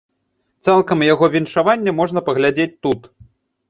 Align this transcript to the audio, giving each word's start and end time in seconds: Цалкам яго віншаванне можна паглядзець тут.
Цалкам 0.67 1.05
яго 1.13 1.25
віншаванне 1.37 1.97
можна 2.01 2.19
паглядзець 2.31 2.71
тут. 2.87 3.13